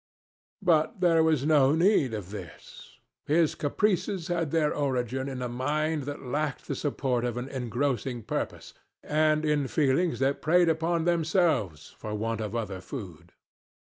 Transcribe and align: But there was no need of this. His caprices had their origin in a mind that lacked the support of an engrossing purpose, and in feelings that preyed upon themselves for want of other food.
But 0.63 0.99
there 0.99 1.21
was 1.21 1.45
no 1.45 1.75
need 1.75 2.15
of 2.15 2.31
this. 2.31 2.97
His 3.27 3.53
caprices 3.53 4.29
had 4.29 4.49
their 4.49 4.73
origin 4.73 5.29
in 5.29 5.43
a 5.43 5.47
mind 5.47 6.05
that 6.09 6.23
lacked 6.25 6.67
the 6.67 6.73
support 6.73 7.23
of 7.23 7.37
an 7.37 7.47
engrossing 7.47 8.23
purpose, 8.23 8.73
and 9.03 9.45
in 9.45 9.67
feelings 9.67 10.17
that 10.17 10.41
preyed 10.41 10.69
upon 10.69 11.05
themselves 11.05 11.93
for 11.99 12.15
want 12.15 12.41
of 12.41 12.55
other 12.55 12.81
food. 12.81 13.33